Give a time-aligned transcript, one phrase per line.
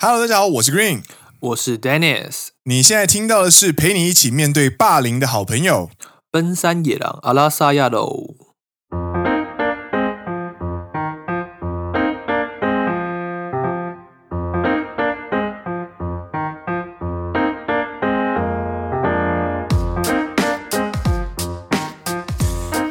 [0.00, 1.02] Hello，大家好，我是 Green，
[1.40, 2.50] 我是 Dennis。
[2.62, 5.90] 你现在听到的是陪你一起面对霸凌的好朋友——
[6.30, 8.36] 奔山野狼阿拉萨亚喽。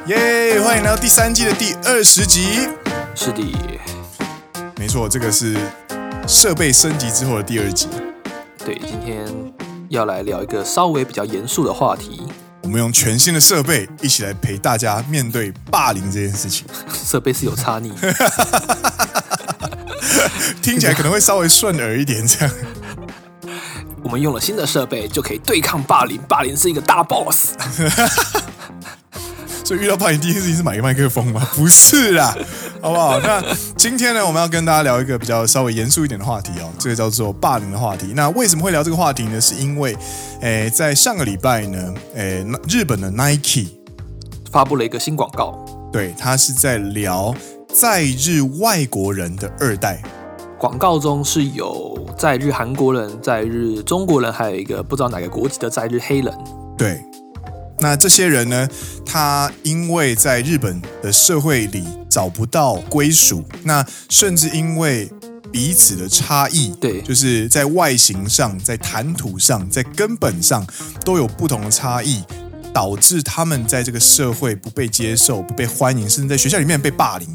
[0.07, 0.59] 耶！
[0.59, 2.67] 欢迎来到第三季的第二十集。
[3.15, 3.79] 是的，
[4.75, 5.55] 没错，这个是
[6.27, 7.87] 设备升级之后的第二集。
[8.63, 9.25] 对，今天
[9.89, 12.21] 要来聊一个稍微比较严肃的话题。
[12.63, 16.67] 我们用全新的设备一起来陪大家面对霸凌这件事情。
[16.91, 17.93] 设备是有差异，
[20.61, 22.27] 听起来可能会稍微顺耳一点。
[22.27, 22.53] 这样，
[24.03, 26.19] 我们用了新的设备就可以对抗霸凌。
[26.27, 27.53] 霸凌是一个大 boss。
[29.63, 31.47] 所以遇到霸凌第一件事情是买个麦克风吗？
[31.55, 32.35] 不是啦，
[32.87, 33.19] 好不好？
[33.21, 33.43] 那
[33.75, 38.13] 今天呢，我们要跟大家聊一个比较稍微严肃一点的话题哦，这个叫做霸凌的话题。
[38.15, 39.41] 那为什么会聊这个话题呢？
[39.41, 39.95] 是因为，
[40.39, 43.67] 诶，在上个礼拜呢，诶，日本的 Nike
[44.51, 45.53] 发布了一个新广告，
[45.91, 47.35] 对，他是在聊
[47.73, 50.01] 在日外国人的二代。
[50.57, 56.33] 广告中是有在日韩国人、在日中国人，还有一个不知道哪个国籍的在日黑人。
[56.77, 57.03] 对。
[57.79, 58.67] 那这些人呢，
[59.05, 65.11] 他因为在日本的社会里找不到归属，那甚至因为
[65.51, 70.65] 彼此的差异，对，就是在外形上、在谈吐上、在根本上
[71.05, 72.23] 都有不同的差异，
[72.73, 77.27] 导致他们在这个社会不被接受、不被欢迎，甚至在学校里面被霸凌。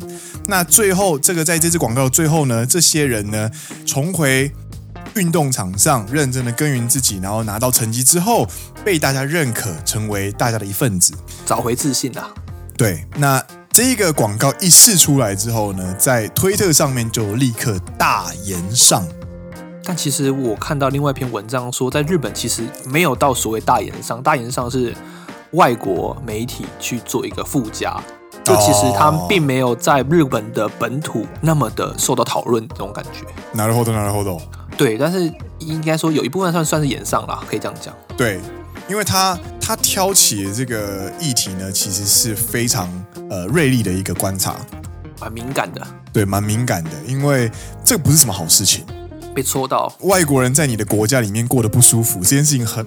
[0.49, 3.49] 那最后，这个在这支广告最后呢，这些人呢，
[3.87, 4.51] 重回。
[5.16, 8.48] 运动场上认真的耕耘自己，然后拿到成绩之后，
[8.86, 11.14] 被大家认可，成为大家的一份子，
[11.46, 12.30] 找回自信啊。
[12.78, 19.04] 对，那这个广告一释出来之后呢，在推特上面就立刻大炎上。
[19.84, 24.94] 但其实我看到另外一篇文章说，在日本其实没有到所谓大炎上，大炎上是
[25.52, 27.98] 外国媒体去做一个附加，
[28.44, 33.26] 就其实他们并没有在日本的本土那么的受到讨论这种感觉。
[33.56, 34.42] なるほど、なるほど。
[34.83, 37.95] 对，但是应该说有一部分算算是演上了，可以这样讲。
[38.17, 38.41] 对，
[38.89, 42.91] 因为他他挑起的这个议题呢，其实是非常
[43.31, 44.57] 呃锐利的一个观察，
[45.21, 45.87] 蛮敏感的。
[46.13, 47.49] 对，蛮敏感的，因为
[47.85, 48.85] 这个不是什么好事情。
[49.33, 52.85] 被戳到，外国人在你的国家里面过得不舒服，这件事情很，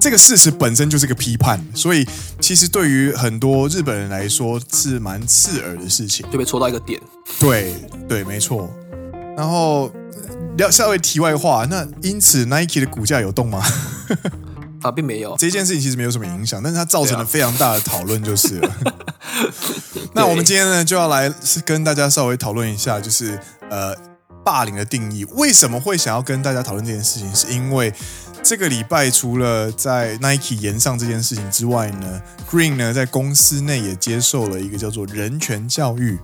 [0.00, 2.04] 这个事实本身就是个批判，所以
[2.40, 7.00] 其实对于很多日本人来说是蛮刺耳的事情，就被戳到一个点。
[7.38, 7.76] 对
[8.08, 8.68] 对，没错。
[9.36, 9.88] 然后。
[10.56, 13.62] 要稍微题外话，那因此 Nike 的股价有动吗？
[14.82, 15.36] 啊，并没有。
[15.36, 18.74] 这件事情其实没有什么影响，但是它造成了非常大的讨论，就是了。
[20.14, 23.38] 那我们今天呢，就要来是跟大家稍微讨论一下，就是
[23.70, 23.92] 呃，
[24.44, 25.24] 霸凌的定义。
[25.32, 27.34] 为什么会想要跟大家讨论这件事情？
[27.34, 27.92] 是因为
[28.42, 36.18] 这个礼拜除了在 Nike 延上这件事情之外呢，Green 呢在公司内也接受了一个叫做人权教育。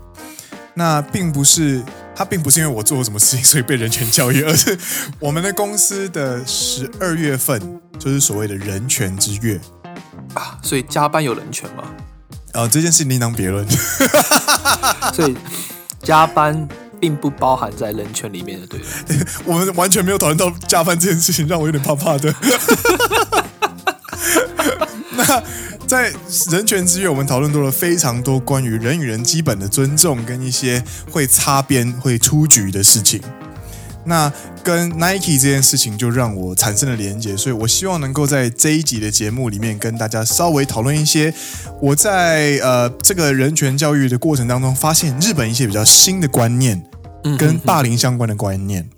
[0.74, 1.82] 那并不是
[2.14, 4.78] 他，并不是因为我做了什么事情，所以被人权教育，而是
[5.18, 9.60] 我们的公司的十二月份就是所谓的人权之月
[10.34, 11.84] 啊，所以加班有人权吗？
[12.52, 13.66] 呃，这件事另当别论。
[15.12, 15.36] 所以
[16.02, 16.68] 加班
[17.00, 18.86] 并不包含在人权里面的，对吧？
[19.44, 22.34] 我们完全没有讨论到加班这件事情，让我有点怕怕的。
[25.16, 25.42] 那。
[25.86, 26.10] 在
[26.50, 33.20] 人权之月，我们讨论多了非常多关于人与人基本的尊重，跟一些会擦边、会出局的事情。
[34.06, 34.32] 那
[34.64, 41.32] 跟 Nike 这件事情就让我产生了连结，所以我希望能够在这一集的节目里面跟大家稍微讨论一些
[41.82, 46.82] 我在呃这个人权教育的过程当中发现日本一些比较新的观念，
[47.38, 48.88] 跟霸凌相关的观念。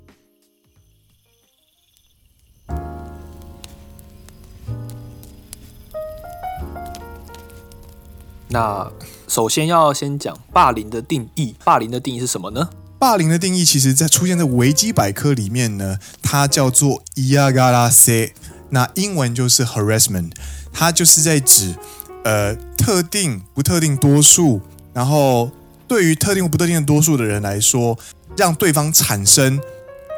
[8.49, 8.91] 那
[9.27, 12.69] 首先要先讲霸凌的定义，霸凌的定义是什么呢？
[12.99, 18.31] 霸凌的定义，其实在出现在维基百科里面呢，它叫做嫌がらせ，
[18.69, 20.31] 那英文就是 harassment，
[20.71, 21.75] 它就是在指
[22.23, 24.61] 呃特定不特定多数，
[24.93, 25.49] 然后
[25.87, 27.97] 对于特定不特定的多数的人来说，
[28.37, 29.59] 让对方产生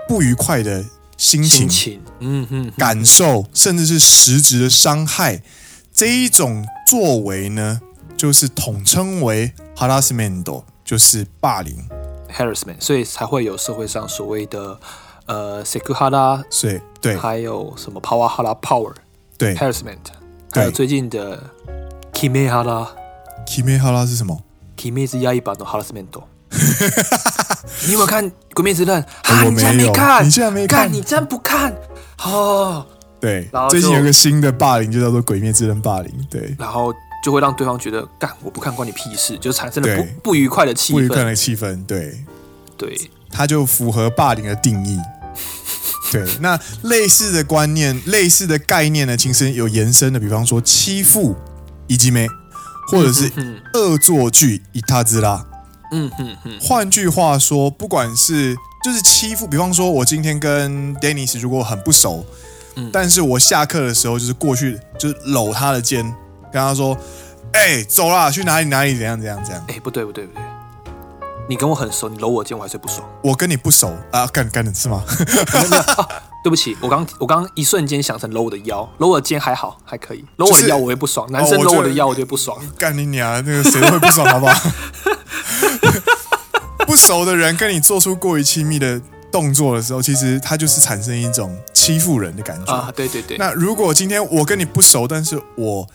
[0.07, 0.83] 不愉快的
[1.15, 5.41] 心情、心情嗯哼，感受，甚至是实质的伤害，
[5.93, 7.79] 这一种作为呢，
[8.18, 11.88] 就是统称为 harassment，就是霸凌
[12.36, 14.78] ，harassment，所以才会有社会上所谓的
[15.26, 18.92] 呃 sex 哈拉，对对，还有什么 power 哈拉 power，
[19.38, 19.54] 对。
[19.54, 19.98] harassment，
[20.52, 21.40] 还有最近的
[22.12, 22.88] kime 哈拉
[23.46, 24.42] ，kime 哈拉是什么
[24.76, 26.08] ？kime 是压一版的 harassment，
[27.86, 29.44] 你有没有看《鬼灭之刃》啊？
[29.46, 29.92] 我没有。
[29.92, 30.26] 看？
[30.26, 30.88] 你竟然没看。
[30.88, 31.72] 干你真不看。
[32.24, 32.84] 哦？
[33.20, 36.26] 对然后，最近有个新的霸凌，就叫做《鬼灭之刃》霸凌。
[36.30, 36.92] 对，然后
[37.22, 41.24] 就会让对方觉得干我不看关你屁事，就产生了不不愉快的气氛不愉快氛。
[41.24, 41.86] 的气氛。
[41.86, 42.24] 对，
[42.76, 44.98] 对，它就符合霸凌的定义。
[46.10, 51.36] 对，那类似的观念、类似的概念呢，其实有延伸的，比方说欺负
[51.86, 52.26] 以及没，
[52.90, 55.44] 或者是嗯恶作剧以他之拉。
[55.92, 62.24] 嗯嗯嗯，换句话说，不管是就是欺负，比方说我今天跟 Dennis 如果很不熟，
[62.76, 66.14] 嗯但是我下课的时候就是过去就是搂他的肩，
[66.52, 66.96] 跟他说
[67.52, 69.64] ：“哎、走啦，去哪里哪里，怎样怎样怎样。
[69.68, 70.42] 哎，不对不对不对，
[71.48, 75.02] 你跟我很熟，你搂我肩我还是不爽。”我跟你不熟啊，干干的是吗？
[76.44, 82.56] 对不起，我刚我刚一瞬间想成搂我的腰，搂我的肩还好，还可以，搂我的腰我也不爽，男生搂我的腰我就会不爽。
[82.78, 83.44] 干你娘！
[83.44, 84.70] 那个谁都会不爽，好不好？
[86.86, 88.98] 不熟的人跟你做出过于亲密的
[89.30, 92.72] 动作的时候，其实他就是产生一种欺负人的感觉。
[92.72, 95.86] 啊，对对对，那如果今天我跟你不熟，但是我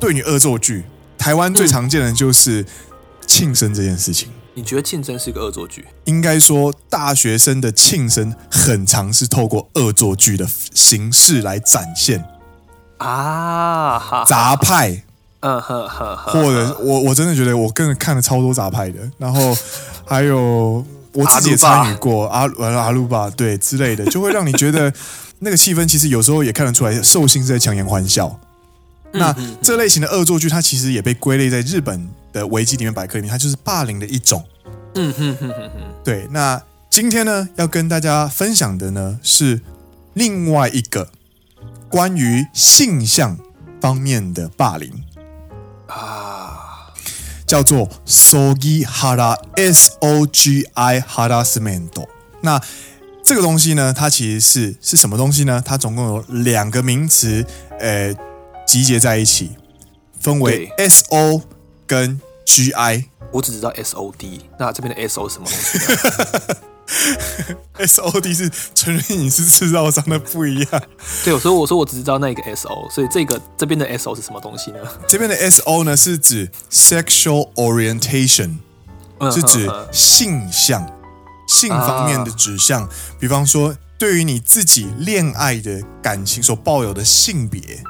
[0.00, 0.84] 对你恶作剧，
[1.18, 2.64] 台湾最常见的就是
[3.26, 4.30] 庆生这件事情。
[4.54, 5.84] 你觉得庆生是个恶作剧？
[6.06, 12.24] 应该说，大学生的庆生很常是透过恶作剧的形式来展现。
[12.96, 15.02] 啊，哈，杂派，
[15.40, 19.56] 嗯呵呵呵，或者我我真的觉得我跟看了超多杂派的，然后
[20.04, 24.92] 还有我自己也参与过阿阿鲁巴对之类的，就会让你觉得
[25.38, 28.38] 那个气氛其实有时候也看得出来，寿星是在强颜欢笑。
[29.12, 34.44] 那这类型的恶作剧，它其实也被归类在日本的维基里面百科里面，它就是霸凌的一种。
[34.94, 39.60] 嗯哼哼哼哼，对，那今天呢，要跟大家分享的呢是
[40.14, 41.10] 另外一个
[41.88, 43.38] 关于性向
[43.80, 44.92] 方面的霸凌
[45.86, 46.92] 啊，
[47.46, 52.06] 叫做 “sogi hara s o g i harassment”。
[52.42, 52.60] 那
[53.22, 55.62] 这个东西呢，它其实是是什么东西呢？
[55.64, 57.46] 它总共有两个名词，
[57.78, 58.12] 呃，
[58.70, 59.50] 集结在一起，
[60.20, 61.42] 分为 s o
[61.88, 63.04] 跟 g i。
[63.32, 65.76] 我只知道 S O D，那这边的 S O 是什么东西？
[67.84, 70.82] S O D 是承认你是制造商的不一样。
[71.24, 74.78] 对，所以我说我只知道那个 S O，所以这个这边的 S O 是什么东西呢？
[75.08, 78.58] 这边的 S O 呢是指 sexual orientation，
[79.32, 80.88] 是指性向、
[81.48, 82.88] 性方面的指向。
[83.18, 87.82] 比方说，对于你自己恋爱的感情所抱有的性别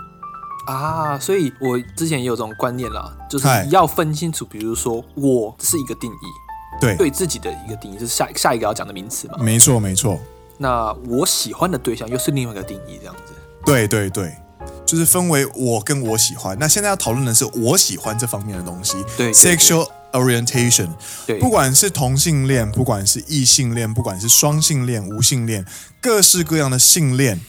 [0.66, 9.38] 啊，所以我之前也有这种观念啦，就是要分清楚，比如说我是一个定义，对对自己的一个定义，就是下下一个要讲的名词嘛。
[9.40, 10.20] 没错，没错。
[10.58, 13.32] 那我喜欢的对象又是另外一个定义，这样子。
[13.64, 14.36] 对对对，
[14.84, 16.56] 就是分为我跟我喜欢。
[16.58, 20.88] 那现在要讨论的是我喜欢这方面的东西，对，对，对，sexual orientation，
[21.26, 25.64] 对，不管是同性恋，不管是异性恋，不管是双性恋、无性恋，
[26.00, 27.40] 各式各样的性恋，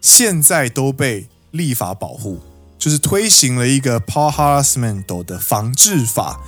[0.00, 2.39] 现在都被立法保护，
[2.77, 6.39] 就是推行了一个 power harassment 的防治法。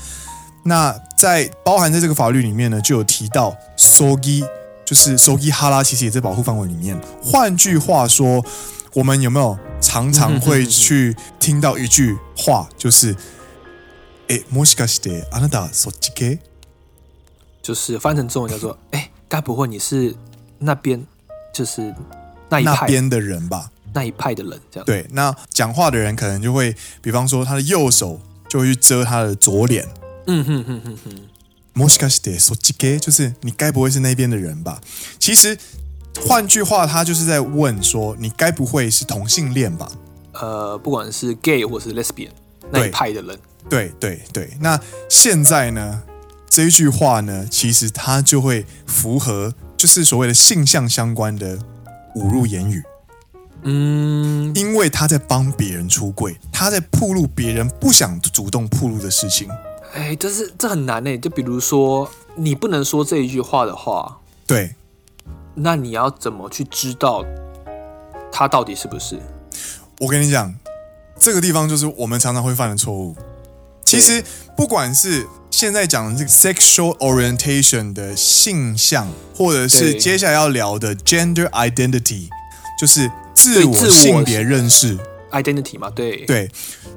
[0.63, 4.44] 那在包含在这个法律里面呢，就有提到 sogi，
[4.83, 7.00] 就是 sogi hara，其实也在保护范围里面。
[7.21, 8.44] 换句话说，
[8.94, 13.15] 我们有没有常常会去听到一句话，就是
[14.27, 16.39] 诶，もしかしてあなたそっち系？
[17.62, 20.15] 就是翻成中文叫做诶，该不会你是
[20.57, 21.06] 那边
[21.53, 21.94] 就是
[22.50, 23.69] 那一派那边的人吧？
[23.93, 24.86] 那一派的人这样。
[24.86, 29.88] 对，那讲话的人可能就会，比方说他的右手就会去遮他的左脸。
[30.27, 31.15] 嗯哼哼哼哼。
[31.75, 33.00] もしかしてそっち系？
[33.00, 34.79] 就是你该不会是那边的人吧？
[35.19, 35.57] 其实
[36.25, 39.91] 换句话，他就是在问说，你该不会是同性恋吧？
[40.31, 42.29] 呃，不管是 gay 或是 lesbian
[42.72, 43.38] 那一派的人。
[43.69, 44.51] 对对对。
[44.62, 44.79] 那
[45.10, 46.01] 现在呢，
[46.50, 51.57] 这一句话呢，其实它就会符合，就是所谓的性向相关的
[52.15, 52.81] 侮辱言语。
[53.62, 59.49] 嗯，因为他在帮别人出柜，他在铺露别人不想主动铺露的事情。
[59.95, 61.19] 哎，这是这很难呢。
[61.19, 64.75] 就比如说，你不能说这一句话的话，对，
[65.55, 67.25] 那你要怎么去知道
[68.33, 69.19] 他到底是不是？
[69.99, 70.55] 我跟你讲，
[71.19, 73.17] 这个地方就是我们常常会犯的错误。
[73.85, 74.23] 其实，
[74.57, 82.29] 不管是现在讲的这个 sexual orientation 的性向，或者是接下来要聊的 gender identity，
[82.81, 84.99] 就是自我性别认识。
[85.30, 86.26] identity 嘛，对。
[86.26, 86.50] 对，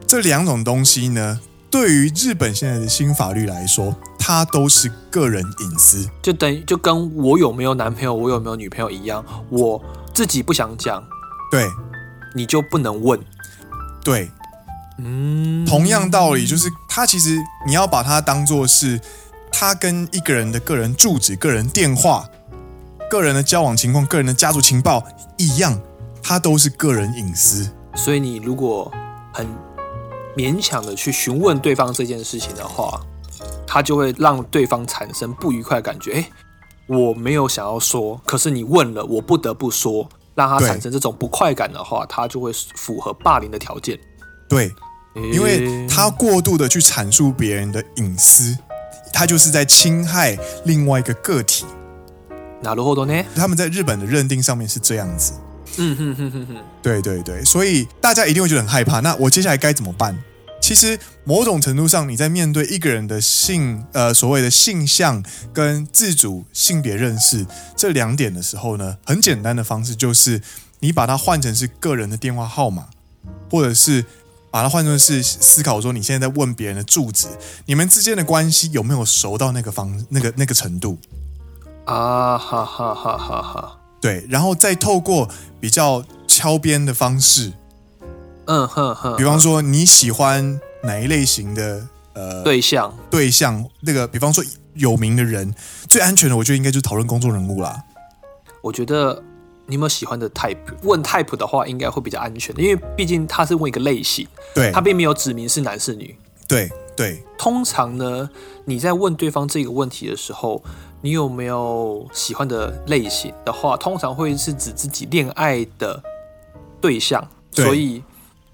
[0.05, 9.81] 这两种东西呢，对于日本现在的新法律来说，它都是个人隐私，就等于就跟我有没有男朋友，我有没有女朋友一样，我
[10.13, 11.03] 自己不想讲，
[11.51, 11.67] 对，
[12.35, 13.19] 你就不能问，
[14.03, 14.31] 对，
[14.97, 18.99] 嗯，同样道理，就是它其实你要把它当做是
[19.51, 22.27] 他跟一个人的个人住址、个人电话、
[23.09, 25.03] 个人的交往情况、个人的家族情报
[25.37, 25.79] 一样，
[26.22, 27.70] 他都是个人隐私。
[27.94, 28.92] 所以你如果
[29.32, 29.46] 很
[30.36, 33.00] 勉强的去询问对方这件事情的话，
[33.66, 36.12] 他就会让对方产生不愉快的感觉。
[36.12, 36.26] 诶，
[36.86, 43.98] 我没有想要说，可是你问了，我不得不说，让他产生这种不快感的话，他就会符合霸凌的条件。
[44.48, 44.72] 对，
[45.32, 48.56] 因为他过度的去阐述别人的隐私，
[49.12, 51.66] 他就是在侵害另外一个个体。
[52.62, 53.24] なるほどね？
[53.34, 55.32] 他们在日本的认定上面是这样子。
[55.77, 58.99] 嗯哼哼哼哼，对对对，所以大家一定会觉得很害怕。
[58.99, 60.17] 那我接下来该怎么办？
[60.61, 70.41] 其实某种程度上，你在面对一个人的性呃所谓的性向跟自主性别认识这两点的时候呢，很简单的方式就是
[70.79, 72.87] 你把它换成是个人的电话号码，
[73.51, 74.05] 或者是
[74.51, 77.27] 把它换成是思考说你现在在问别人的住址，
[77.65, 80.97] 你们之间的关系有没有熟到那个方那个那个程度？
[81.83, 83.79] 啊哈哈哈哈哈。
[84.03, 85.29] 对，然后再透过
[85.61, 87.53] 比较敲边的方式，
[88.47, 94.43] 嗯哼哼，比方说你喜欢哪一类型的呃对象对象，那个比方说
[94.73, 95.55] 有名的人，
[95.87, 97.81] 最安全的，我觉得应该就是讨论公众人物啦。
[98.61, 99.23] 我觉得
[99.67, 100.57] 你有没有喜欢的 type？
[100.81, 106.13] 问 type 的话，应该会比较安全的，因为毕竟他是问一个类型，对，他并没有指明是男是女。
[106.45, 108.29] 对对，通常呢，
[108.65, 110.61] 你在问对方这个问题的时候。
[111.03, 116.01] 你有没有喜欢的类型的话，通常会是指自己恋爱的
[116.79, 117.21] 对象，
[117.53, 118.01] 对，所以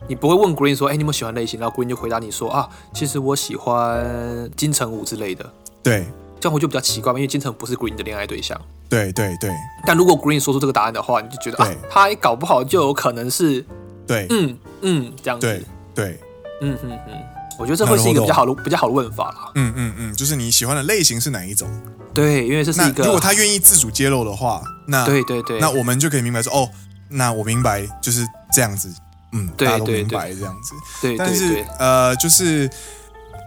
[0.07, 5.47] 你不会问 Green 说：“哎，你有没有喜欢类型？”然后 Green 就回答你说：“啊，其实我喜欢金城武之类的。”
[5.83, 6.07] 对，
[6.39, 8.59] 这样我就比较奇怪嘛，因为金城武不是 Green 的恋爱对象。
[8.89, 9.51] 对对对。
[9.85, 13.63] 但如果 Green 说出这个答案的话，你就觉得啊，他搞不好就有可能是
[14.07, 15.45] 对，嗯嗯，这样子。
[15.45, 15.63] 对
[15.93, 16.19] 对，
[16.61, 17.13] 嗯嗯嗯，
[17.59, 19.51] 我觉得这会是一个比较好的比较好的问法啦。
[19.53, 21.69] 嗯嗯嗯，就是你喜欢的类型是哪一种？
[22.13, 23.03] 对，因为这是一个。
[23.03, 26.69] 如果他愿意自主揭露的话，那对对对，那我们就可以明白说，哦，
[27.09, 28.93] 那我明白就是这样子，
[29.31, 30.73] 嗯，对大家都明白这样子。
[31.01, 32.69] 对，对，对，但是呃，就是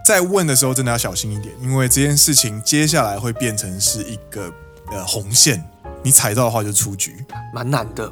[0.05, 4.51] 在问的时候真的要小心一点，因为这件事情接下来会变成是一个
[4.91, 5.63] 呃红线，
[6.01, 8.11] 你踩到的话就出局，蛮难的。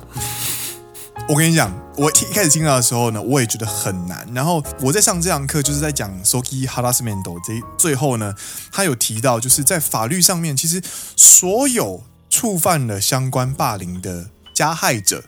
[1.32, 4.28] 我跟你讲，我一开始听到的时候呢，我也觉得很难。
[4.34, 8.36] 然后我在上这堂课，就是在讲 “soki Harassment 这最后呢，
[8.70, 10.84] 他有提到，就是在法律上面，其实
[11.16, 15.24] 所有触犯了相关霸凌的加害者，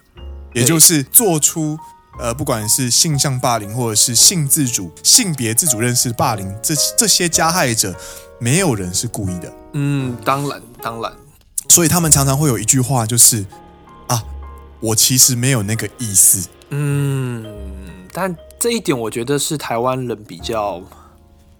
[0.52, 1.78] 也就是做出
[2.20, 7.98] 呃，不管是性向霸凌或者是性自主、性别自主认识霸凌，这这些加害者，
[8.38, 9.50] 没有人是故意的。
[9.72, 11.10] 嗯，当然，当然。
[11.70, 13.46] 所以他们常常会有一句话，就是。
[14.84, 16.46] 我其实没有那个意思。
[16.68, 17.46] 嗯，
[18.12, 20.82] 但这一点我觉得是台湾人比较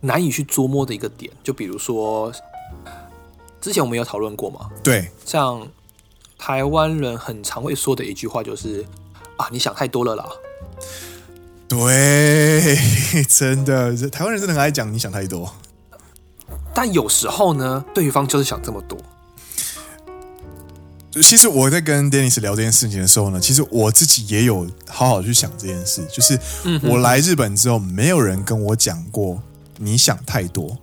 [0.00, 1.32] 难以去琢磨的一个点。
[1.42, 2.30] 就比如说，
[3.62, 4.68] 之前我们有讨论过嘛？
[4.82, 5.66] 对，像
[6.36, 8.84] 台湾人很常会说的一句话就是
[9.38, 10.26] ：“啊，你想太多了啦。”
[11.66, 12.76] 对，
[13.26, 15.50] 真的，台湾人真的很爱讲“你想太多”。
[16.74, 18.98] 但有时候呢，对方就是想这么多。
[21.22, 26.04] 其实我在跟 Dennis 聊这件事情的时候呢，其实我自己也有好好去想这件事。
[26.12, 26.38] 就是
[26.82, 29.42] 我来日本之后，没有人跟我讲过
[29.78, 30.76] 你想太多，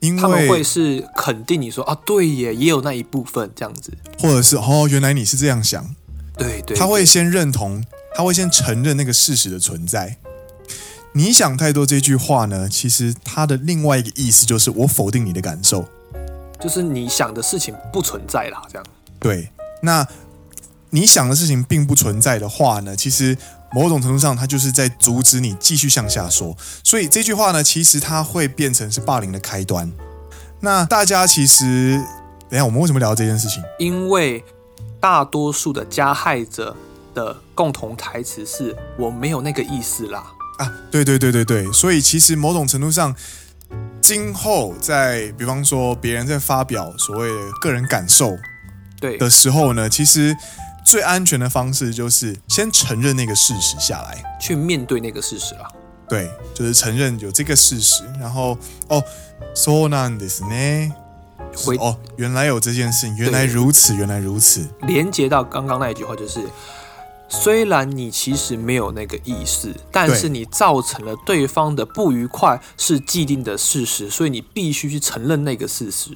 [0.00, 5.94] 因为他们会是肯定你说啊，对耶，也有那一部分这样子，或者是哦，原来你是这样想，
[6.36, 7.84] 对对，对，他会先认同，
[8.14, 10.16] 他会先承认那个事实的存在。
[11.14, 15.86] 你想太多这句话呢，其实它的另外一个意思就是我否定你的感受，
[16.58, 18.86] 就是你想的事情不存在啦，这样。
[19.22, 19.50] 对，
[19.82, 20.06] 那
[20.90, 23.36] 你想的事情并不存在的话呢，其实
[23.72, 26.54] 某种程度上，它就是在阻止你继续向下说。
[26.84, 29.90] 所以这句话呢，其实它会变成是霸凌的开端。
[30.60, 31.98] 那大家其实，
[32.50, 33.62] 等一下我们为什么聊这件事情？
[33.78, 34.44] 因为
[35.00, 36.76] 大多数的加害者
[37.14, 40.24] 的共同台词是“我没有那个意思啦”。
[40.58, 43.16] 啊，对对对对对，所以其实某种程度上，
[44.02, 48.36] 今后在比方说别人在发表所谓的个人感受。
[49.01, 50.35] 对的时候呢，其实
[50.85, 55.67] 最安全的方式就是先承认那个事实下来，去面对那个事实啊。
[56.09, 59.03] 对，就是承认有这个事实，然后哦，
[59.53, 60.93] そうなんですね，
[61.53, 64.65] 回哦，原来有这件事，原来如此，原来如此。
[64.83, 66.39] 连接到刚刚那一句话，就是
[67.27, 76.11] 虽然你其实没有那个意思，但是你造成了对方的不愉快是既定的事实，所以你必须去承认那个事实。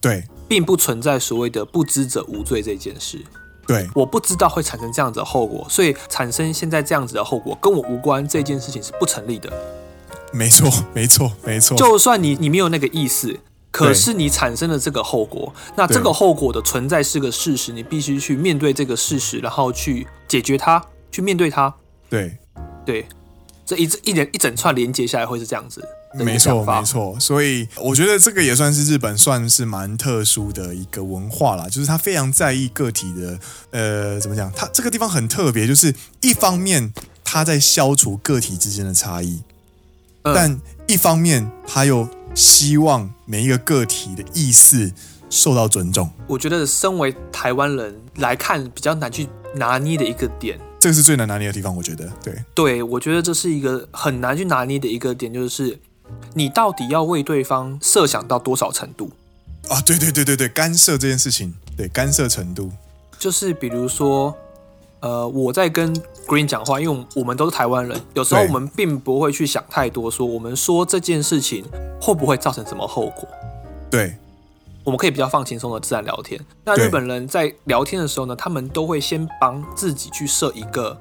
[0.00, 3.19] 对， 并不存在所谓的不知者无罪这件事。
[3.67, 9.51] 对，我不知道会产生这样子的后果，所以产生现在这样子的后果跟我无关，这件事情是不成立的。
[10.31, 11.75] 没错，没错，没错。
[11.75, 13.39] 就算你你没有那个意思，
[13.71, 21.73] 可是你产生了这个后果，那这个后果的存在是个事实，你必须去面对这个事实，然后去解决它，去面对它。
[22.07, 22.37] 对，
[22.85, 23.07] 对，
[23.65, 25.83] 这一一连一整串连接下来会是这样子。
[26.13, 27.19] 没错，没错。
[27.19, 33.39] 所以我觉得这个也算是日本算是蛮特殊的一个文化啦，就是他非常在意个体的，
[33.71, 34.51] 呃，怎么讲？
[34.53, 36.93] 他这个地方很特别，就是一方面
[37.23, 39.41] 他在消除个体之间的差异，
[40.21, 42.07] 嗯、但一方面他又。
[42.33, 44.91] 希望每一个个体的意识
[45.29, 46.09] 受到尊重。
[46.27, 51.75] 我觉得身为台湾人来看，比较难去拿捏的一个点，这个是最难拿捏的地方。
[51.75, 55.79] 我觉得，对，对，我觉得这是一个很难去拿捏的一个点，就是
[56.35, 59.09] 你到底要为对方设想到多少程度
[59.67, 59.81] 啊？
[59.81, 62.71] 对对对对对，干涉这件事情，对，干涉程度，
[63.17, 64.35] 就是比如说。
[65.01, 65.93] 呃，我在跟
[66.25, 71.63] Green 讲话，因为我们都是台湾人，有时候我们并不会去想太多，说我们说这件事情
[72.01, 73.27] 会不会造成什么后果。
[73.91, 74.15] 对，
[74.85, 76.39] 我们可以比较放轻松的自然聊天。
[76.63, 80.95] 那日本人在聊天的时候呢，他们都会先帮自己去设一个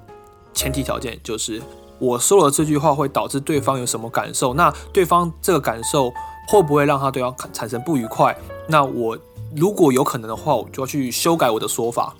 [0.54, 1.62] 前提条件，就是
[1.98, 6.10] 我说了这句话会导致对方有什么感受，那对方这个感受
[6.48, 8.34] 会不会让他对方产生不愉快？
[8.66, 9.18] 那我
[9.54, 12.14] 如果有可能的话，我就要去修改我的说法。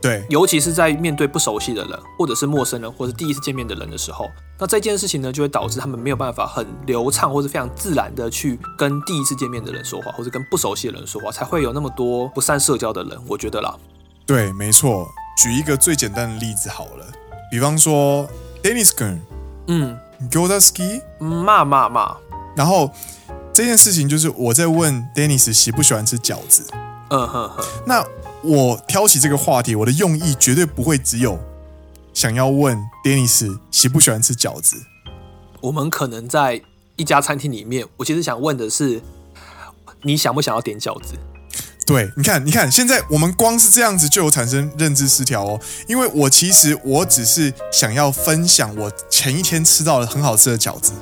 [0.00, 13.18] 对，尤其是在面对不熟悉的人，或者是陌生人，或者是第一次见面的人的时候，那这件事情呢，就会导致他们没有办法很流畅，或是非常自然的去跟第一次见面的人说话，或者跟不熟悉的人说话，才会有那么多不善社交的人。
[13.26, 13.74] 我觉得啦，
[14.26, 15.08] 对，没错。
[15.42, 17.06] 举一个最简单的例子好了，
[17.50, 18.28] 比方说
[18.62, 19.20] ，Dennis 君，
[19.68, 19.98] 嗯
[20.30, 22.16] ，Godaski，骂骂骂。
[22.54, 22.90] 然后
[23.52, 26.66] 这件事情就是我在问 Dennis 喜不喜欢吃饺子。
[27.10, 28.04] 嗯哼哼，那。
[28.46, 31.38] 我挑起这个话题，我的用意绝对不会只有
[32.14, 34.76] 想要问 Dennis 喜不喜欢吃饺子。
[35.60, 36.62] 我们可能在
[36.94, 39.02] 一家餐厅里面，我其实想问的是，
[40.02, 41.14] 你想不想要点饺子？
[41.84, 45.60] 对，你看，你看，现在我们光是这样子就有产生认知失调哦。
[45.86, 50.92] 因为我其实我只是想要分享我前一天吃到的很好吃的饺子。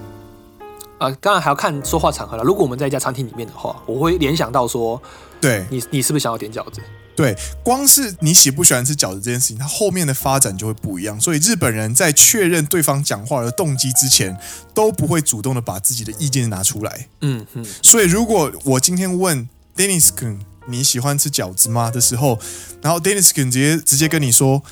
[0.99, 2.43] 啊、呃，当然还要看说话场合了。
[2.45, 5.01] 如果我们在一家餐厅里面的话，我会联想到说，
[5.41, 6.83] 对你，你是不是想要点饺子？
[7.17, 11.21] 对，光是你喜不喜欢吃饺子这件事情，它后面的发展就会不一样。
[11.21, 14.37] 所以日本人在确认对方讲话的动机之前，
[14.75, 17.09] 都不会主动的把自己的意见拿出来。
[17.21, 17.65] 嗯嗯。
[17.83, 22.39] 所以如果我今天问 Dennis 君你喜欢吃饺子吗的时候，
[22.83, 24.63] 然后 Dennis 君直接直接跟你说，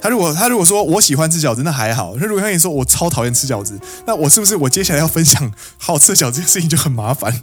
[0.00, 2.14] 他如果他如果说我喜欢吃饺子，那还好。
[2.18, 7.42] 那如果他跟你说我超讨厌吃饺子，那我是不是我接下来要分享 好吃的饺子这件事情就很麻烦？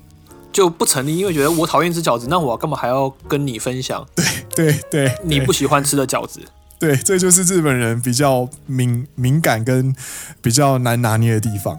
[0.51, 4.05] 就不成立，因为觉得我讨厌吃饺子，那我干嘛还要跟你分享？
[4.15, 6.41] 对对对，你不喜欢吃的饺子。
[6.79, 9.95] 对，这就是日本人比较敏敏感跟
[10.41, 11.77] 比较难拿捏的地方。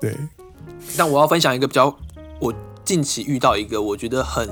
[0.00, 0.16] 对，
[0.96, 1.96] 但我要分享一个比较，
[2.40, 4.48] 我近期遇到一个我觉得很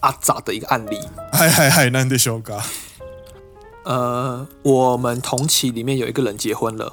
[0.00, 1.00] 阿杂的一个案例。
[1.32, 2.64] 嗨嗨嗨，难得修嘎。
[3.84, 6.92] 呃，我们同期里面有一个人结婚了。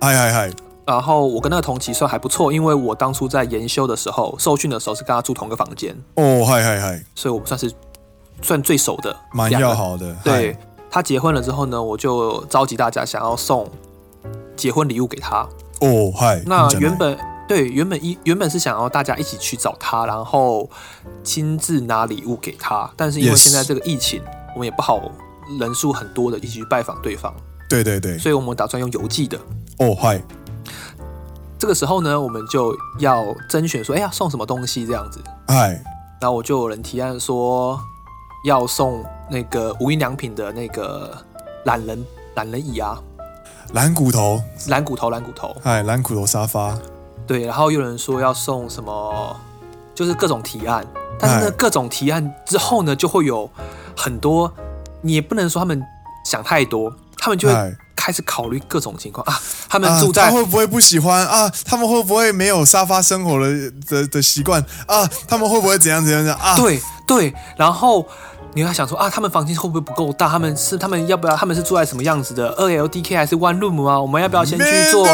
[0.00, 0.67] 嗨嗨嗨。
[0.88, 5.94] 然后我跟那个同期算还不错，因为我当初在研修的时候受训的时候是跟他住同个房间。
[6.14, 7.04] 哦，嗨嗨嗨！
[7.14, 7.70] 所以我们算是
[8.40, 10.16] 算最熟的，蛮要好的。
[10.24, 10.56] 对，
[10.90, 13.68] 他结婚了之后呢，我就召集大家想要送
[14.56, 15.46] 结婚礼物给他。
[15.82, 16.42] 哦，嗨！
[16.46, 20.66] 那原本对原本一原本是想要大家一起去找他，然后
[21.22, 24.22] 亲自拿礼物给他，但是因为现在这个疫情，
[24.54, 25.02] 我们也不好
[25.60, 27.30] 人数很多的一起去拜访对方。
[27.68, 29.38] 对对对，所以我们打算用邮寄的。
[29.80, 30.20] 哦，嗨！
[31.58, 35.20] 这个时候呢，我们就要甄选说，哎呀，送什么东西这样子。
[35.46, 35.70] 哎，
[36.20, 37.78] 然后我就有人提案说，
[38.44, 41.12] 要送那个无印良品的那个
[41.64, 42.96] 懒人懒人椅啊，
[43.72, 46.78] 懒骨头，懒骨头，懒骨头，哎，懒骨头沙发。
[47.26, 49.36] 对，然后有人说要送什么，
[49.94, 50.86] 就是各种提案。
[51.18, 53.50] 但是呢，各种提案之后呢，就会有
[53.96, 54.52] 很多，
[55.00, 55.82] 你也不能说他们
[56.24, 57.76] 想太多，他们就会。
[58.08, 61.52] 开始考虑各种情况啊，他们住在、会不会不喜欢啊？
[61.62, 65.06] 他们会不会没有沙发生活的的的习惯啊？
[65.28, 66.56] 他们会不会怎样怎样怎样啊？
[66.56, 68.08] 对对，然后
[68.54, 70.28] 你要想说啊，他们房间会不会不够大？
[70.28, 71.36] 他们是他们要不要？
[71.36, 72.48] 他们是住在什么样子的？
[72.54, 74.00] 二 LDK 还是 One Room 啊？
[74.00, 75.06] 我们要不要先去做？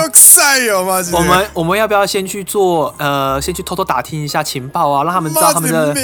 [1.13, 2.95] 我们我们要不要先去做？
[2.99, 5.95] 呃，先去偷偷打听一下情报啊，让他们知道他们的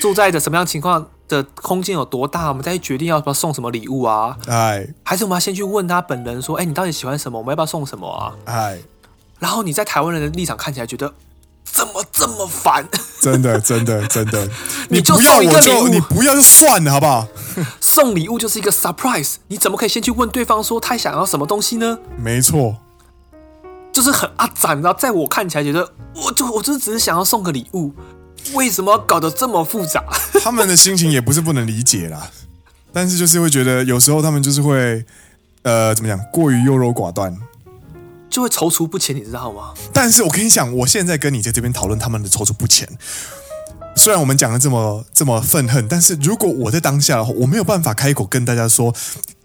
[0.00, 1.06] 住在的什么样情况。
[1.26, 2.48] 的空间有多大？
[2.48, 4.36] 我们再决定要不要送什么礼物啊？
[4.46, 7.38] 哎，还是我们要先去问他本人说：“哎，你到底喜欢什么？
[7.38, 8.78] 我们要不要送什么啊？”哎，
[9.38, 11.10] 然后你在台湾人的立场看起来觉得
[11.74, 12.88] 怎么这么烦？
[13.20, 14.48] 真的，真的，真的，
[14.88, 17.26] 你不要我就你不要就算了，好不好？
[17.80, 21.98] 送礼物就是一个 surprise，你怎么可以先去问对方说他想要什么东西呢？
[22.16, 22.76] 没错，
[23.92, 27.92] 就是很阿展，你知道，在我看起来觉得，我就我就是只是想要送个礼物。
[28.52, 30.04] 为什么要搞得这么复杂？
[30.42, 32.30] 他们的心情也不是不能理解啦，
[32.92, 35.04] 但是就是会觉得有时候他们就是会，
[35.62, 37.34] 呃，怎么讲，过于优柔寡断，
[38.33, 39.73] 就会踌躇不前，你知道吗？
[39.93, 42.87] 但是我跟你讲，我现在跟你在这边讨论他们的踌躇不前，
[43.95, 48.93] 虽然我们讲的这么这么愤恨，但是如果我在当下的话，我没有办法开口跟大家说，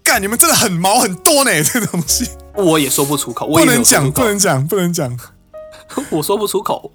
[0.03, 5.17] 干你们真的很毛很多呢， 这个东西我也说不出口，我不能讲，不能讲，不能讲，
[6.11, 6.91] 我说不出口。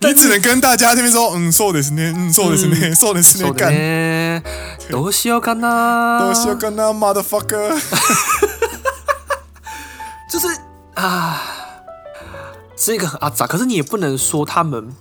[0.00, 3.72] 你只能跟大家这边说，嗯，说的是那，嗯，说的是那，说的是那干。
[4.90, 6.18] どうしようかな？
[6.20, 6.92] どうしようかな？
[6.92, 7.78] Motherfucker！
[10.30, 10.46] 就是
[10.97, 11.41] 啊，
[12.75, 14.93] 这个很阿杂，可是你也不能说他们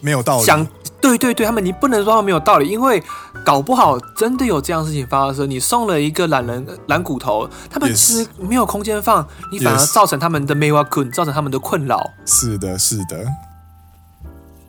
[0.00, 0.44] 没有道理。
[0.44, 0.66] 讲
[1.00, 3.02] 对对对，他们你不能说他们没有道理，因为
[3.44, 5.48] 搞不好真的有这样事情发生。
[5.48, 12.10] 你送了一个懒人懒骨头，他们其实没有空间放，你反而造成他们的迷惑困，造成他们的困扰。
[12.26, 13.24] 是的，是的。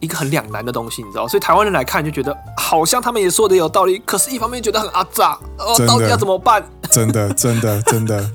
[0.02, 6.63] 一个很两难的东西，你知道，所以台湾人来看就觉得好像他们也说的有道理，可是一方面觉得很阿杂，哦，到底要怎么办？
[6.91, 8.30] 真的，真的，真的，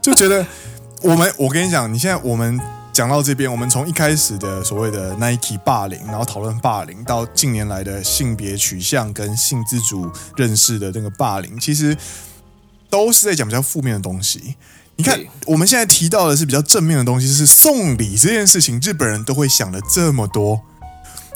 [0.00, 0.46] 就觉得
[1.02, 2.60] 我们，我跟你讲，你现在我们
[2.92, 11.96] 讲到这边，我们从一开始的所谓的 Nike 霸凌，然后讨论霸凌，到近年来的性别取向跟性自主认识的那个霸凌，其实
[12.90, 14.56] 都是在讲比较负面的东西。
[14.96, 20.60] 你看，我们现在提到的是比较正面的东西，是送礼这件事情，日本人都会想的这么多。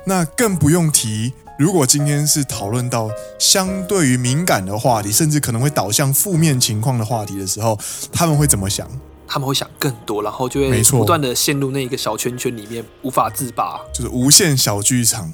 [0.04, 7.78] 那更不用提，如果今天是讨论到相对于敏感的话题，甚至可能会导向负面情况的话题的时候，
[8.12, 8.86] 他们会怎么想？
[9.26, 15.32] 他们会想更多，然后就会不断的陷入那一个小圈圈里面，无法自拔，就是无限小剧场，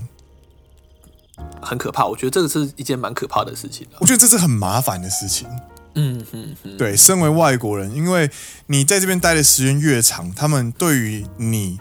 [1.61, 2.07] 很可怕。
[2.07, 3.87] 我觉得这个是一件蛮可怕的事情。
[3.99, 5.49] 我觉得这是很麻烦的事情。
[5.95, 8.31] 嗯哼哼，对，身为外国人，因为
[8.67, 11.79] 你在这边待的时间越长，他们对于你。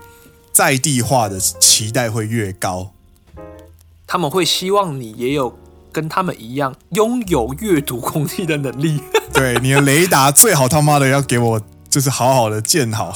[0.52, 2.92] 在地化的期待会越高，
[4.06, 5.58] 他们会希望你也有
[5.90, 9.00] 跟他们一样拥有阅读空气的能力。
[9.32, 13.16] 对，你的雷达最好他妈的要给我，就是好好的建好。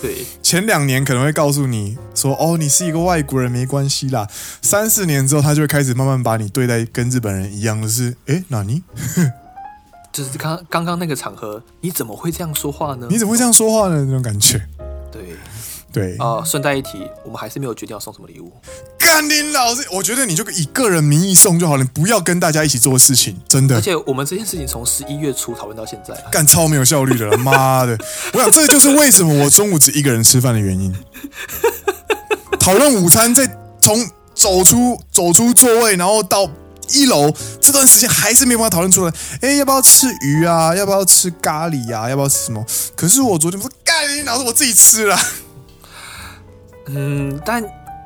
[0.00, 4.26] 对， 前两年可能会告诉你说，哦，你是一个外国人，没关系啦。
[4.60, 8.82] 三四年之后，他就会开始慢慢把你对待跟日本人一样，就是，哎，那你，
[10.12, 13.06] 就是刚刚刚那个场合，你怎么会这样说话呢？
[13.08, 14.04] 你怎么会这样说话呢？
[14.04, 14.60] 那种感觉，
[15.10, 15.36] 对。
[15.92, 18.50] 对啊，顺带一提，我们还是没有决定要送什么礼物。
[18.98, 23.76] 干你老师，我觉得你就以个人名义送就好了，你不要跟大家一起做事情，真的。
[23.76, 27.98] 而且我们这件事情从十一月初讨论到现在，干超没有效率的了，妈的！
[28.32, 30.94] 我想这就是为什么我中午只一个人吃饭的原因。
[32.58, 33.46] 讨论午餐，在
[33.80, 36.48] 从走出走出座位，然后到
[36.90, 39.12] 一楼这段时间，还是没有办法讨论出来。
[39.42, 40.74] 哎，要不要吃鱼啊？
[40.74, 42.08] 要不要吃咖喱啊？
[42.08, 42.64] 要不要吃什么？
[42.96, 45.18] 可是我昨天不是干你老师，我自己吃了。
[46.86, 47.62] 嗯，但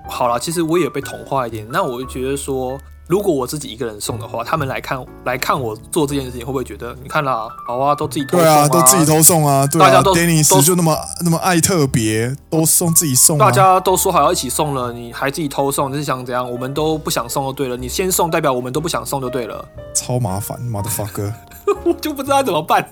[0.09, 1.67] 好了，其实我也被同化一点。
[1.71, 16.49] 那我就觉得说，如果我自己一个人送的话，他们来看来看我做这件事情，会不会觉得你看啦，好啊，都自己偷送啊，对啊，都自己偷送啊，对啊，大家都 Dennis 就那么那么爱特别，都送自己送啊，大家都说好要一起送了，你还自己偷送，你是想怎样？
[16.51, 21.33] 我们都不想送就对了，你先送代表我们都不想送就对了，超麻烦，motherfucker，
[21.85, 22.89] 我就不知道怎么办。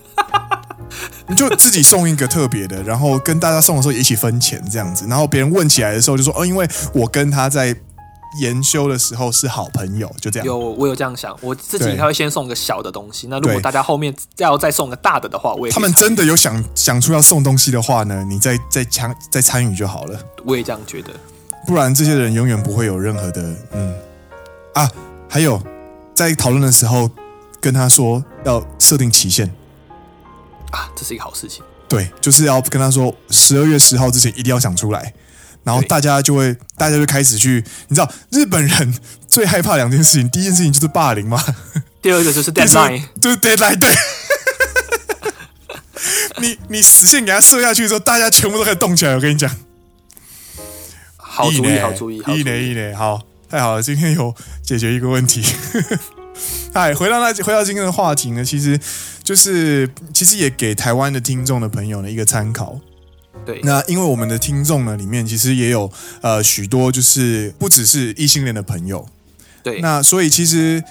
[1.28, 7.74] 你 就自己送一个特别的，然后跟大家送的时候也一起分钱这样子，然后别人问起来的时候就说哦，因为我跟他在
[8.40, 10.46] 研修的时候是好朋友，就这样。
[10.46, 20.18] 有我有这样想，我自己他会先送个小的东西，那如果大家后面要再送个大的的话，我也他们真的有想想出要送东西的话呢，你再再参再参与就好了。
[20.44, 21.12] 我也这样觉得，
[21.64, 23.94] 不然这些人永远不会有任何的嗯
[24.74, 24.90] 啊，
[25.28, 25.62] 还有
[26.12, 27.08] 在讨论的时候
[27.60, 29.48] 跟他说要设定期限。
[30.74, 31.62] 啊，这是一个好事情。
[31.88, 35.14] 对，就是要跟他说，十二月十号之前一定要想出来，
[35.62, 38.94] 然后大家就会，大家就开始去，你知道，日本人
[39.28, 41.42] 最害怕两件事情，第一件事情就是霸凌嘛，
[42.02, 43.94] 第二个就是 deadline，就是 deadline，对。
[46.38, 49.14] 你你实线给他射下去之后，大家全部都开始动起来。
[49.14, 49.48] 我跟你讲，
[51.16, 55.44] 好主意，好主意，一年一年，好，太好了，今天有解决一个问题。
[56.72, 58.78] 嗨，回到那回到今天的话题呢，其实
[59.22, 62.78] 就是其实也给台湾的听众的朋友呢一个参考。
[63.46, 65.90] 对，那因为我们的听众呢里面其实也有
[66.22, 69.06] 呃许多就是不只是异性恋的朋友。
[69.62, 70.82] 对，那所以其实，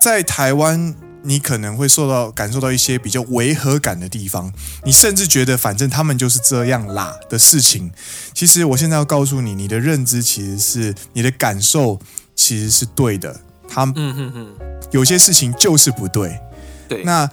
[0.00, 4.52] 在台湾你可能会受到感受到一些比较违和感的地方，
[4.84, 7.90] 你甚至觉得反正他们就是这样啦的事情。
[8.32, 11.98] 其实我现在要告诉你，你的认知其实是你的感受
[12.34, 13.40] 其实是对的。
[13.70, 14.48] 他们嗯哼哼。
[14.90, 16.40] 有些事情就是不对，
[16.88, 17.04] 对。
[17.04, 17.30] 那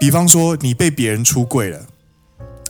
[0.00, 1.80] 比方说你被别人出柜了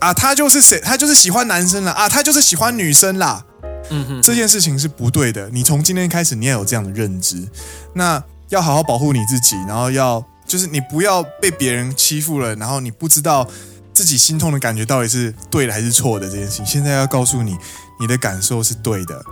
[0.01, 0.79] 啊，他就是谁？
[0.81, 3.47] 他就是喜欢男生了啊，他就是喜欢女生啦。
[3.88, 5.49] 嗯哼，这件事情是不对的。
[5.51, 7.49] 你从今天开始，你要有这样的认知，
[7.94, 13.49] 那要好好保护你自己，然后要就是你不要被别人欺负了，然后你不知道
[13.94, 16.66] 自己心痛的感觉到底是对的还是错的这件事情。
[16.66, 17.57] 现在要告诉你，
[17.99, 19.25] 你的感受是对的。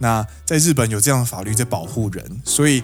[0.00, 2.82] 那在日本有这样的法律在保护人，所以。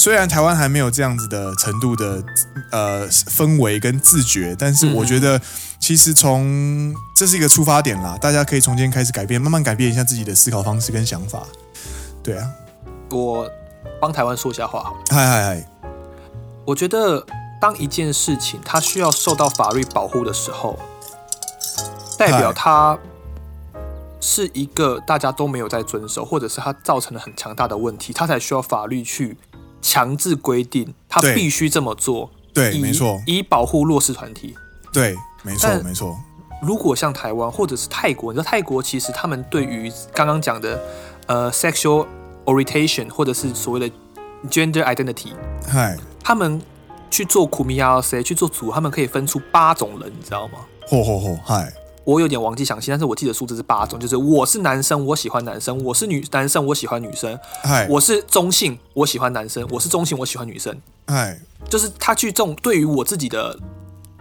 [0.00, 2.22] 虽然台湾还没有这样子的程度的
[2.70, 5.40] 呃氛围跟自觉，但是我觉得
[5.80, 11.42] 其实从这是一个出发点啦，大家可以从今天开始改变，慢慢改变一下自己的思考方式跟想法。
[12.22, 12.48] 对啊，
[13.10, 13.50] 我
[14.00, 15.00] 帮台湾说一下话好了。
[15.10, 15.68] 嗨嗨嗨，
[16.64, 17.26] 我觉得
[17.60, 20.78] 当一件事情它需要受到法律保护的时候，
[22.16, 22.96] 代表它
[24.28, 29.36] 是一个大家都没有在遵守，或者是它造成了很强大的问题，它才需要法律去。
[29.80, 34.52] 强制规定他必须这么做，对，没错，以保护弱势团体，
[34.92, 36.18] 对，没错，没错。
[36.60, 40.82] 如果像台湾或者是泰国，你知道泰国其实他们对于刚刚讲的
[41.26, 42.08] 呃 sexual
[42.44, 43.88] orientation 或者是所谓的
[44.50, 45.32] gender identity，
[45.64, 46.60] 嗨，他们
[47.08, 50.58] 去做 kumiyawase 去做组，他们可以分出八种人，你知道吗？
[50.88, 51.72] 嚯嚯嚯，嗨。
[52.08, 57.36] 我有点忘记详细，但是我记得数字是八种，就是我是男生，我喜欢男生；我是女男生，我喜欢女生；
[57.86, 60.74] 我是中性，我喜欢男生；我是中性，我喜欢女生。
[61.04, 63.54] 哎，就是他去这种对于我自己的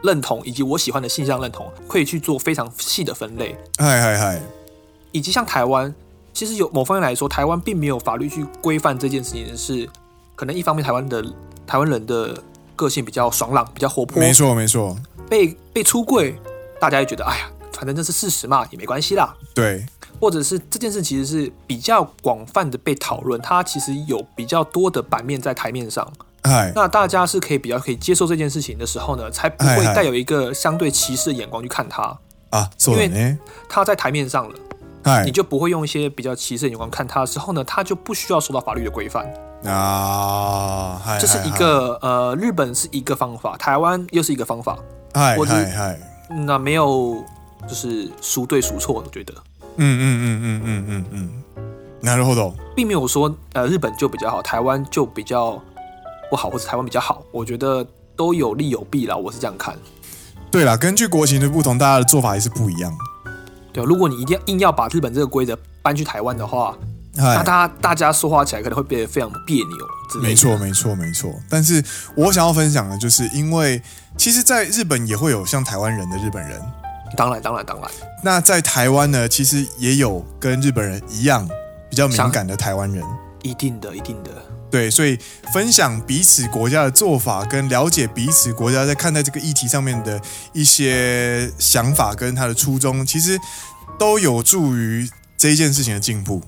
[0.04, 3.56] 认同以及我喜欢的性向认同，可以去做非常细的分类。
[3.78, 4.41] 嗨嗨嗨，
[5.13, 5.95] 以及像台湾，
[6.34, 9.89] 其实有某方面来说，台湾并没有法律去规范这件事情，是
[10.36, 11.23] 可能一方面台湾的
[11.65, 12.38] 台湾人的
[12.76, 14.19] 个性比较爽朗，比较活泼。
[14.19, 14.93] 没错没错，
[15.30, 16.38] 被被出柜，
[16.82, 17.50] 大家也觉得哎呀。
[17.78, 19.36] 反正这是事实嘛，也没关系啦。
[19.54, 19.86] 对，
[20.20, 26.12] 或者是这件事其实是比较广泛的被讨论，它其实有比较多的版面在台面上。
[26.42, 32.18] 哎，那大家是可以比较可以接受这件事情的时候呢，才不会带有一个相对歧视的眼光去看它
[32.50, 32.68] 啊。
[32.88, 33.38] 因为
[33.70, 39.32] 它在台面上了，你就不会用一些比较歧视的眼光看它的时候呢，它就不需要受到法律的规范
[39.66, 41.00] 啊。
[41.20, 44.80] 这是一个呃，日本是一个方法，台湾又是一个方法。
[45.13, 46.00] 嗨嗨嗨，
[46.46, 47.24] 那没有。
[47.68, 49.35] 就是孰对孰错，我觉得。
[49.77, 51.31] 嗯嗯嗯嗯嗯嗯嗯。
[52.03, 55.62] なるほど，并没有说呃日本就比较好，台湾就比较
[56.29, 57.23] 不好，或者台湾比较好。
[57.31, 59.77] 我觉得都有利有弊啦，我是这样看。
[60.51, 62.92] 对啦，根据国情的不同，大家的做法还是不一样。
[63.73, 66.77] 对，如果你一定要硬要把日本这个规则搬去台湾的话，
[67.14, 70.21] 那大家大家说话起来可能会变得非常别扭。
[70.21, 71.33] 没错，没错，没错。
[71.49, 71.83] 但是
[72.16, 73.81] 我想要分享的就是，因为
[74.16, 76.61] 其实在日本也会有像台湾人的日本人。
[77.15, 77.89] 当然，当然，当然。
[78.24, 81.48] 那在台湾呢，其实也有跟日本人一样
[81.89, 83.04] 比较敏感的台湾人。
[83.43, 84.32] 一定的，一定的。
[84.70, 85.17] 对，所以
[85.54, 93.39] 分享彼此国家的做法，跟了解彼此国家在看待这个议题上面的一些想法跟他的初衷，其实
[93.98, 96.41] 都有助于这一件事情的进步。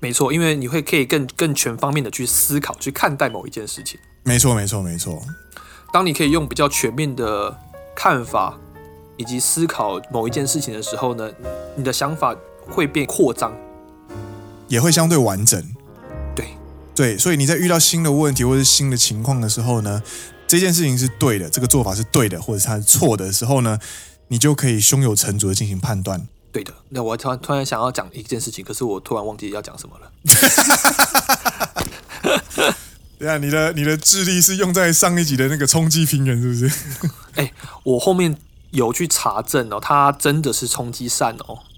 [0.00, 3.98] 没错，因为你会可以更更全方面的去思考，去看待某一件事情。
[4.24, 5.22] 没错，没错，没错。
[5.92, 7.56] 当你可以用比较全面的
[7.96, 8.58] 看法。
[9.16, 11.30] 以及思考某一件事情的时候呢，
[11.76, 12.34] 你的想法
[12.68, 13.52] 会变扩张，
[14.68, 15.62] 也会相对完整。
[16.34, 16.46] 对
[16.94, 20.02] 对，所以你在遇到新的问题或者是新的情况的时候呢，
[20.46, 23.78] 这件事情是对的，这个做法是对的，或者是它是错的时候呢，
[24.28, 26.26] 你就可以胸有成竹的进行判断。
[26.50, 26.72] 对的。
[26.88, 30.12] 那我突然突然想要讲一件事情，可是我突然忘记要讲什么了。
[33.18, 36.70] 对啊，你的你的智力是用在上一集的那个冲击平原，是不是？
[37.36, 37.52] 哎，
[37.84, 38.36] 我后面。
[38.74, 41.60] 有去查证哦，他真的是冲击扇哦。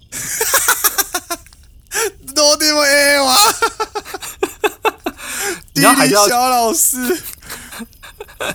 [2.35, 3.35] 多点么 A 哇！
[5.75, 7.23] 你要还要小老师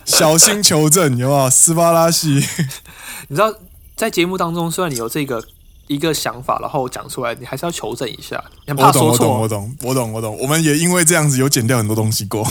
[0.06, 1.50] 小心求证，有没有？
[1.50, 2.46] 斯巴拉西，
[3.30, 3.54] 你知道
[3.96, 5.44] 在节目当中，虽然你有这个
[5.88, 8.44] 一个想法，然后讲出来，你还是要求证一下。
[8.68, 9.40] 你怕说错。
[9.42, 10.38] 我懂，我懂，我懂，我懂，我懂。
[10.42, 12.46] 我们也因为这样子有剪掉很多东西过。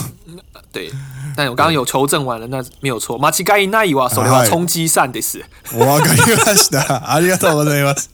[0.72, 0.92] 对。
[1.36, 3.18] 但我刚刚有求证完了，那没有错。
[3.32, 5.40] 间违いないわ、それは冲击扇です。
[5.74, 7.14] わかりました。
[7.14, 8.10] ありがとうございます。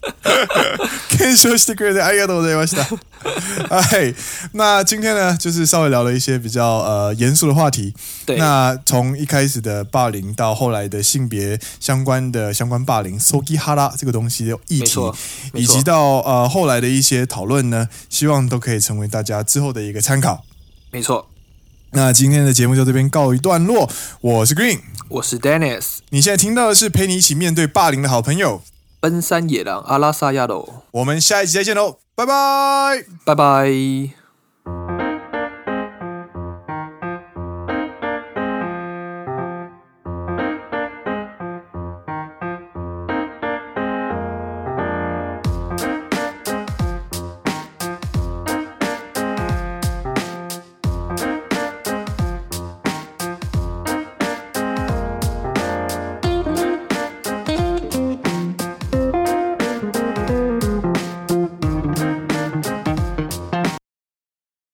[1.10, 2.88] 検证してくれてありがとうございました。
[3.70, 4.16] 哎，
[4.54, 7.94] 那今天呢，就是稍微聊了一些比较呃严肃的话题。
[8.26, 8.38] 对。
[8.38, 15.00] 那从一开始的霸凌到后来的性别相关的相关霸凌，ソギハラ这个东西的议题，
[15.54, 20.44] 以及到呃后来的一些讨论呢，希望都可以成为大家之后的一个参考。
[20.90, 21.28] 没错。
[21.97, 23.89] 那今天的节目就这边告一段落。
[24.21, 26.01] 我是 Green，我是 Dennis。
[26.11, 28.61] 你现在听到的是陪你一起面对霸凌的好朋友——
[29.01, 30.85] 奔山野狼阿拉萨亚罗。
[30.91, 34.16] 我们下一集再见喽，拜拜，拜拜。